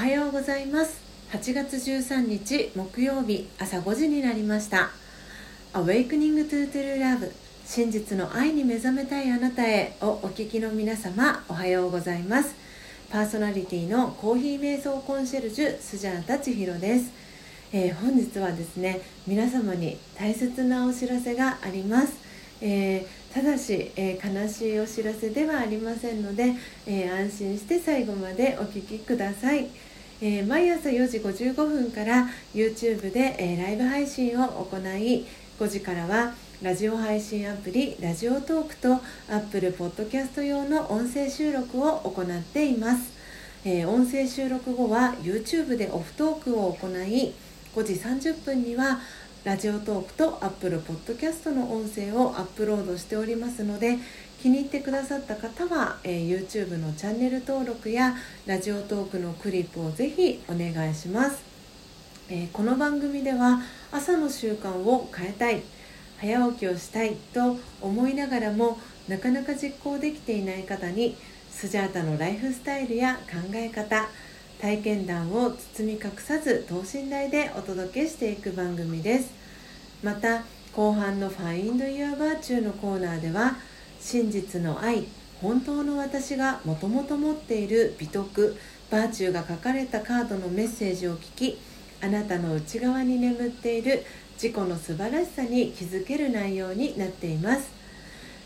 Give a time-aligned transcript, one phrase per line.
[0.00, 0.98] はようございます。
[1.32, 4.88] 8月13日木曜日朝5時になりました。
[5.74, 7.30] Awakening to True Love
[7.66, 12.54] 真実の愛に目覚めたいあなたへをお聞きの皆様おはようございます。
[13.10, 17.12] パーソナリティのコーヒー瞑想コンシェルジュスジャータ千尋です、
[17.70, 22.14] えー、本日はですね皆様に大切なお知らせがあります、
[22.62, 26.54] えー、ただし、えー、悲しいお知らせではありませんので、
[26.86, 29.68] え安心して最後までお聴きください、
[30.22, 35.26] え毎朝4時55分から YouTube で、えライブ配信を行い
[35.58, 43.12] 5時からはラジオ配信アプリラジオトークと Apple Podcast 用の音声収録を行っています、
[43.64, 47.32] えー、音声収録後は YouTube でオフトークを行い
[47.74, 49.00] 5時30分には
[49.42, 53.96] ラジオトークと Apple Podcast の音声をアップロードしておりますので
[54.42, 61.42] 気に入ってくださった方は、えー、YouTube のチャンネル登録やラジオトークのクリップをぜひお願いします、
[62.28, 65.62] えー、この番組では朝の習慣を変えたい
[66.18, 71.16] 早起きをしたいと思いながらもなかなか実行できていない方に
[71.50, 74.06] スジャータのライフスタイルや考え方
[74.60, 79.30] 体験談を包み隠さず等身大でお届けしていく番組です。
[80.02, 80.44] また
[80.76, 83.56] 後半の「Find Your Virtue」のコーナーでは
[83.98, 85.06] 真実の愛
[85.40, 88.54] 本当の私がもともと持っている美徳
[88.90, 91.58] バーチューが書かれたカードのメッセージを聞き
[92.02, 97.70] あなたの内側に眠っている自己の素晴らしさに気づける内容になっています。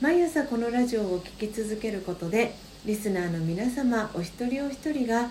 [0.00, 5.30] 毎朝このラジオを聴き続けることでリスナーの皆様お一人お一人が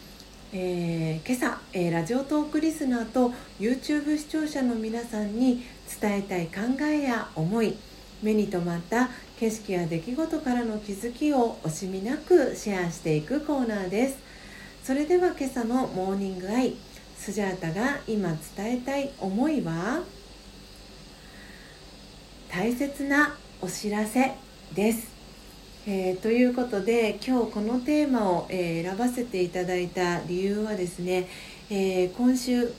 [0.53, 5.63] えー、今朝、えー、ラジオトークリスナーと YouTube 視聴者の皆さんに
[6.01, 7.77] 伝えたい考えや思い
[8.21, 14.17] 目に留まった景色や出来事からの気づきを惜しみなくシェアしていくコーナーです
[14.83, 16.75] それでは今朝のモーニングアイ
[17.15, 20.01] スジャータが今伝えたい思いは
[22.49, 24.33] 大切なお知らせ
[24.73, 25.10] です。
[25.87, 31.27] えー、ということで今日このテーマを、えー、選ばせていただいた理由はですね、
[31.71, 32.71] えー、今週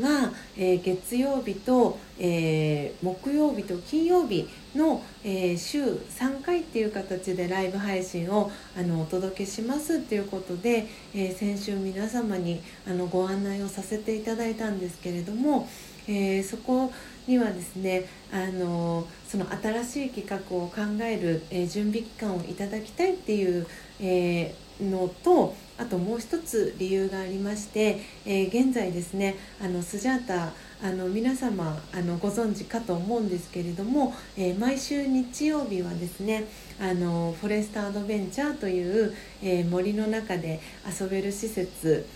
[0.00, 15.68] は、え月曜日と、え木曜日と金曜日の、え週3回っていう形でライブ配信をあのお届けしますっていうことで、え先週皆様にあのご案内をさせていただいたんですけれども、
[16.08, 16.92] えそこを
[17.26, 23.66] にはですねあのその新しい企画を考える、えー、準備期間をいただきたいっていう、
[24.00, 30.52] えー、のとあともう一つ理由がありまして、えー、現在ですねあのスジャータ
[30.82, 36.44] あの皆様あのご存知かと思うんですけれども、えー、毎週日曜日はですね
[36.80, 40.60] あのフォレストアドベンチャーという、え、森の中で
[41.00, 42.06] 遊べる施設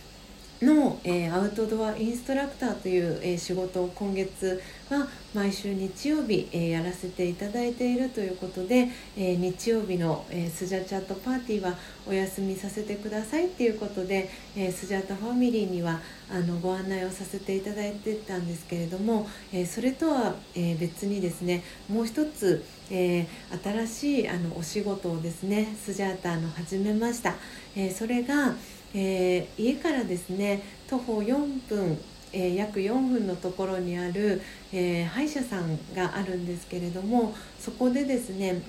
[0.63, 4.61] の、えー、アウトドアインストラクターという、えー、仕事を今月
[4.91, 11.75] は毎週日曜日、えー、やらせていただいているということで、え日曜日の、えスジャチャットパーティーは
[12.07, 23.27] お休みさせてくださいっていうことで、えスジャータファミリーにはあのご案内をさせていただいてたんですけれども、えそれとは、え別にですねもう一つ、え
[23.63, 27.35] 新しいあのお仕事をですねスジャータの始めました。
[27.77, 28.55] えそれが
[28.95, 31.99] えー、家からですね徒歩4分、
[32.33, 34.41] えー、約4分のところにある、
[34.73, 38.63] えー、歯医者さんがあるんですけれどもそこでですね、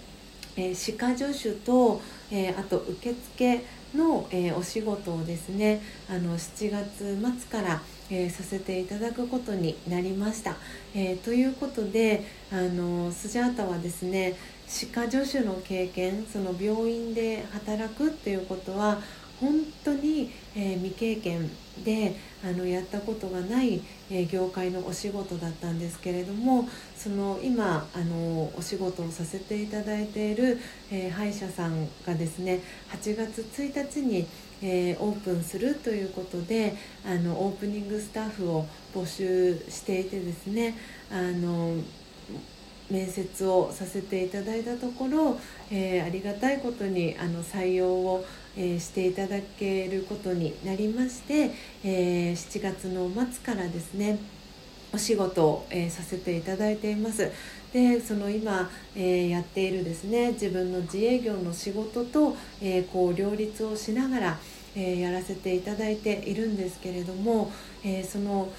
[0.58, 2.02] え歯科助手と、
[2.32, 3.64] えあと受付
[3.96, 7.18] の、えお仕事をですねあの7月
[7.50, 7.82] 末から、
[8.12, 10.58] えさせていただくことになりました。
[10.94, 14.36] えということであのスジャータはですね
[14.68, 19.02] 歯科助手の経験その病院で働くっていうことは
[19.40, 21.50] 本当に、えー、未経験
[21.84, 30.60] であのやったことがない、えー、業界のお仕事だったんですけれどもその今あのお仕事をさせていただいている、
[30.92, 34.28] えー、歯医者さんがですね8月1日に、
[34.62, 36.76] えオープンするということで
[37.06, 40.76] あのオープニングスタッフを募集していてですね
[41.10, 41.76] あの
[42.90, 45.40] 面接をさせていただいたところ、
[45.72, 48.26] えー、ありがたいことにあの採用を
[48.58, 51.52] えー、していただけることになりまして、
[51.84, 54.20] えー、7月の末からですね
[54.94, 57.32] お仕事を、えー、させていただいています。
[57.72, 64.38] でその今、えー、やっているですね自分の自営業の仕事と、えー、こう両立をしながら、
[64.76, 67.52] えやらせていただいているんですけれども、
[67.84, 68.52] えその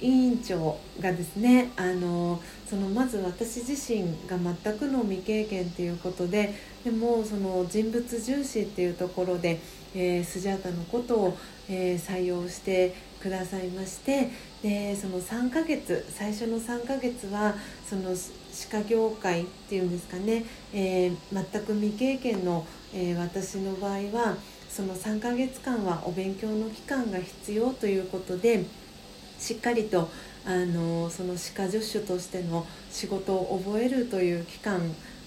[0.00, 6.54] 委員長がですねあのそのまず私自身が全くの未経験ということで
[6.84, 9.58] でもその人物重視っていうところで、
[9.94, 11.38] えー、スジャータのことを、
[11.68, 14.30] えー、採用してくださいまして
[14.62, 17.54] でその3ヶ月最初の3ヶ月は
[17.88, 20.44] その歯科業界っていうんですかね、
[20.74, 24.36] えー、全く未経験の、え私の場合は
[24.68, 28.64] その3ヶ月間はお勉強の期間が必要ということで。
[29.38, 30.08] しっかりと
[30.46, 34.80] あのその歯科助手としての仕事を覚えるという期間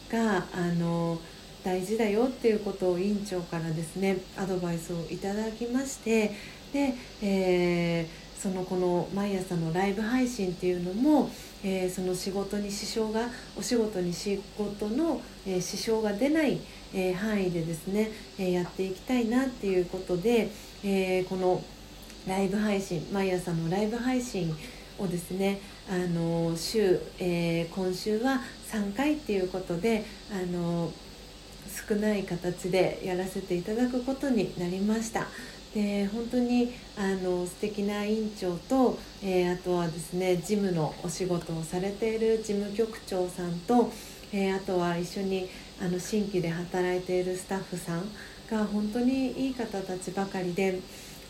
[0.10, 1.20] があの
[1.64, 6.32] 大事だよっていうことを委員長からですねアドバイスをいただきまして
[6.72, 11.30] で、えー、そのこの毎朝のライブ配信っていうのも、
[11.64, 13.28] えー、その仕事に支障が
[13.58, 16.60] お仕事に仕事の、えー、支障が出ない、
[16.94, 18.10] え範囲でですね、
[18.40, 20.50] えやっていきたいなっていうことで、
[20.84, 21.62] えこの
[22.28, 24.56] 「ライブ配信毎朝のライブ配信
[24.98, 30.92] をですねあの週、えー、今週は3回っていうことであの
[31.88, 35.28] 少ない形でやらせていただくことになりました
[35.74, 43.92] で本当にあの素敵な院長と、えー、あとはですね事務のお仕事をされている事務局長さんと、
[44.34, 45.48] えー、あとは一緒に
[45.82, 48.04] あの新規で働いているスタッフさん
[48.50, 50.80] が本当にいい方たちばかりで。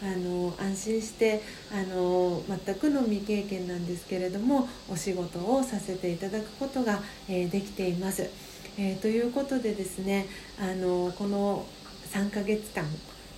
[0.01, 1.41] あの安心して
[1.71, 8.29] あの全くの未経験なんですけれどもお仕事をさせていただくことが、えー、できています。
[8.77, 10.25] えー、ということでですね
[10.57, 11.65] あのこの
[12.13, 12.85] 3ヶ月間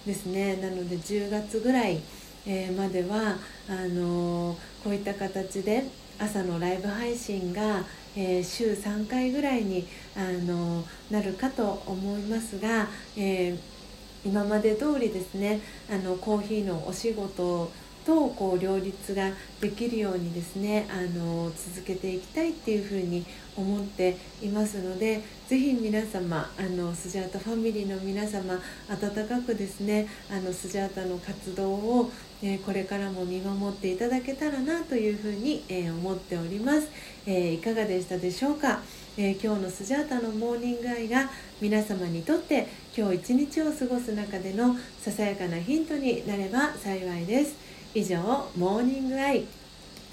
[0.06, 2.00] ですねなので10月ぐらい、
[2.46, 3.38] えー、までは
[3.68, 5.86] あのこういった形で
[6.20, 7.84] 朝のライブ配信が、
[8.16, 12.88] えー、週3回ぐらいにあのなるかと思いますが、
[13.18, 13.81] えー
[14.26, 17.72] 今まで通りですねあのコーヒーのお仕事
[18.06, 23.26] とこう両立ができるようにですねあの続けていきたいっていうふうに
[23.56, 28.60] 思っていますのでぜひ皆様あのスジャータファミリーの皆様
[28.90, 36.90] 温かくですねあのスジャータの活動を、えー、これからも見守っていただけたらなというふうに、えー、思っております、
[37.26, 38.82] えー、いかがでしたでしょうか、
[39.18, 41.30] え今日のスジャータのモーニングアイが
[41.60, 47.56] 皆様にとって今日一日を過ごす中でのささやかなヒントになれば幸いです。
[47.94, 48.18] 以上
[48.56, 49.46] モーニングアイ。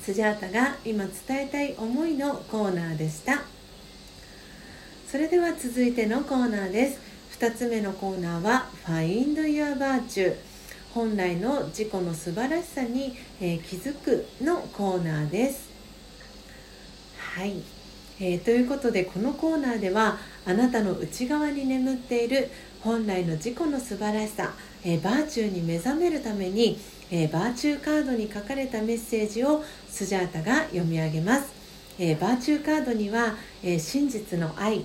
[0.02, 3.42] スジャータが今伝えたい思いのコーナーでした。
[5.06, 7.00] それでは続いてのコーナーです。
[7.38, 10.34] 2つ目のコーナーは Find Your Virtue
[10.92, 15.70] 本来の自己の素晴らしさに、えー、気づくのコーナーです。
[17.16, 17.77] はい。
[18.20, 22.50] えー、ということでこのコーナーではあなたの内側に眠っている
[22.80, 24.52] 本来の自己の素晴らしさ、
[24.84, 26.78] えー、バーチューに目覚めるために、
[27.10, 31.52] えー、バーチューカードに書かれたメッセージをスジャータが読み上げます、
[31.98, 34.84] えバーチューカードには、え真実の愛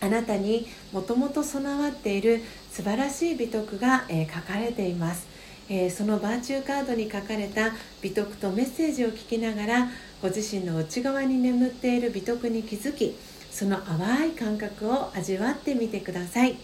[0.00, 2.40] あなたにもともと備わっている
[2.72, 5.31] 素晴らしい美徳が、え書かれています。
[5.74, 9.88] えー、そのバーチューカードに書かれた美徳とメッセージを聞きながら
[10.20, 13.16] ご自身の内側に眠っている美徳に気づき
[13.50, 16.58] その淡い感覚を味わってみてください、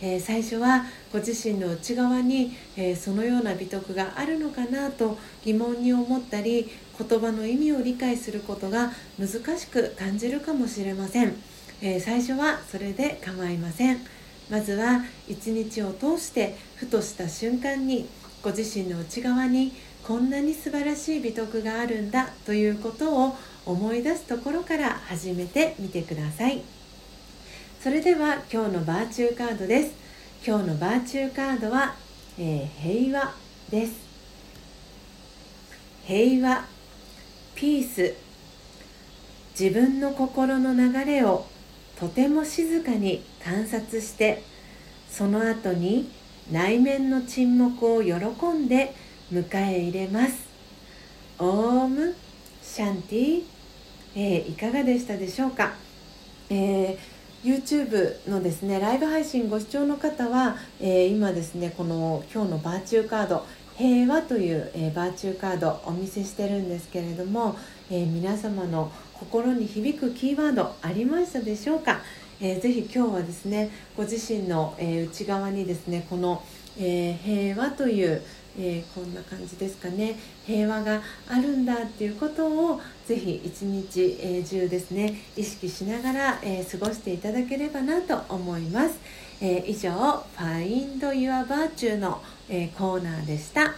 [0.00, 11.34] えー、最初はご自身の内側に、えー、そのような美徳があるのかなと疑問に思ったり言葉の意味を理解することが難しく感じるかもしれません、
[11.82, 13.98] え最初はそれで構いません。
[14.50, 18.06] まずは一日を通してふとした瞬間に
[18.44, 19.72] ご自身の内側に
[20.06, 23.34] こんなに素晴らしい美徳があるんだということを
[23.64, 26.60] 思い出すところから始めてみてください。
[27.82, 29.94] それでは今日のバーチューカードです。
[30.46, 31.94] 今日のバーチューカードは、
[32.38, 33.34] えー、平和
[33.70, 33.94] です。
[36.04, 36.66] 平和
[37.54, 38.14] ピース
[39.58, 41.46] 自分の心の流れを
[41.98, 44.42] とても静かに観察して
[45.08, 46.10] その後に
[46.50, 48.14] 内面の沈黙を喜
[48.48, 48.94] んで
[49.32, 50.44] 迎え入れます。
[51.38, 52.14] オーム
[52.62, 53.42] シャンティ、
[54.14, 55.74] えー、いかがでしたでしょうか、
[56.48, 56.98] えー、
[57.42, 63.44] YouTube のですねライブ配信ご視聴の方は、えー、今ですねこの今日のバーチューカード
[63.76, 67.56] 平和という、えー、バーチューカードお見せしてるんですけれども、
[67.90, 72.00] えー、皆様の心に響くキーワードありましたでしょうか、
[72.40, 76.42] えー、ぜひ今日はですねご自身の、えー、内側にですねこの、
[76.78, 78.22] えー、平和という、
[78.58, 80.14] えこんな感じですかね。
[80.46, 88.98] 平和があるんだっていうことをぜひ一日、え中ですね意識しながら、え過ごしていただければなと思います、
[89.40, 89.90] え以上
[90.38, 93.74] 「Find Your Virtue の」えコーナーでした、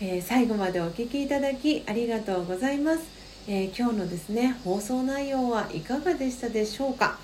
[0.00, 3.04] え最後までお聴きいただきありがとうございます、
[3.46, 7.18] え今日のですね放送内容はいかがでしたでしょうか、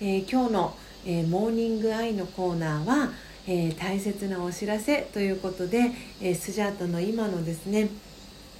[0.00, 0.76] え今日の、
[1.06, 3.12] えモーニングアイのコーナーは
[3.48, 7.88] 「えー、大切なお知らせということで、え、スジャータの今のですね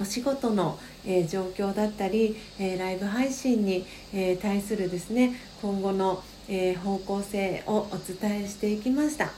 [0.00, 9.30] お仕事の、え、状況だったり、えライブ配信に、え対するですね今後の、え方向性をお伝えしていきました、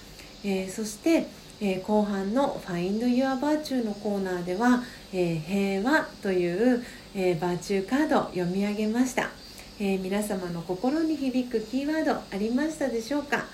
[0.45, 1.26] えそして、
[1.61, 4.83] え後半の「Find Your Virtue」のコーナーでは
[5.14, 9.31] 「え平和」という、えバーチューカードを読み上げました、
[9.80, 13.44] え皆様の心に響くキーワードありましたでしょうか？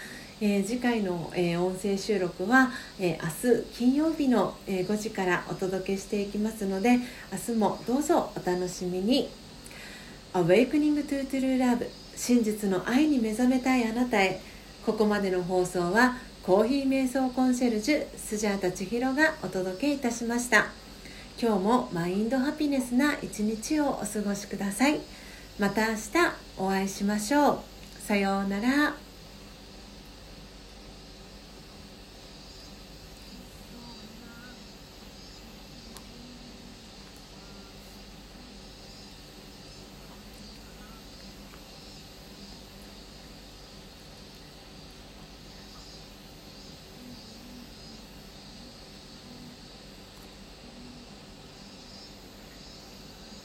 [0.40, 6.98] えー、次回の、えー、音声収録は、え、明日金曜日の、え5時からお届けしていきますので
[7.30, 9.30] 明日もどうぞお楽しみに。
[10.32, 14.40] Awakening to True Love 真実の愛に目覚めたいあなたへ。
[14.84, 20.66] ここまでの放送はコーヒー瞑想コンシェルジュスジャータ千尋がお届けいたしました。
[21.40, 25.00] 今日もマインドハピネスな一日をお過ごしください。
[25.58, 26.00] また明日
[26.58, 27.58] お会いしましょう。
[28.00, 29.03] さようなら。